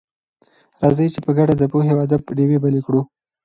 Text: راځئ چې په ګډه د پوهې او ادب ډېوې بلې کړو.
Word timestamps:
راځئ 0.81 1.07
چې 1.13 1.19
په 1.25 1.31
ګډه 1.37 1.53
د 1.57 1.63
پوهې 1.71 1.89
او 1.93 1.99
ادب 2.05 2.21
ډېوې 2.37 2.57
بلې 2.63 2.81
کړو. 2.85 3.01